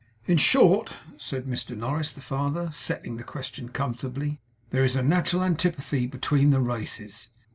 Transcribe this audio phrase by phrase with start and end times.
[0.25, 5.43] 'In short,' said Mr Norris the father, settling the question comfortably, 'there is a natural
[5.43, 7.29] antipathy between the races.